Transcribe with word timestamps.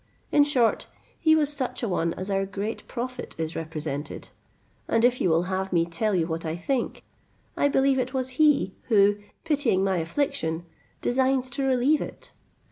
In 0.31 0.43
short, 0.43 0.87
he 1.19 1.35
was 1.35 1.53
such 1.53 1.83
a 1.83 1.87
one 1.87 2.15
as 2.15 2.31
our 2.31 2.43
great 2.47 2.87
prophet 2.87 3.35
is 3.37 3.55
represented; 3.55 4.29
and 4.87 5.05
if 5.05 5.21
you 5.21 5.29
will 5.29 5.43
have 5.43 5.71
me 5.71 5.85
tell 5.85 6.15
you 6.15 6.25
what 6.25 6.43
I 6.43 6.55
think, 6.57 7.03
I 7.55 7.67
believe 7.67 7.99
it 7.99 8.11
was 8.11 8.29
he, 8.41 8.73
who, 8.85 9.17
pitying 9.43 9.83
my 9.83 9.97
affliction, 9.97 10.65
designs 11.03 11.51
to 11.51 11.63
relieve 11.67 12.01
it. 12.01 12.31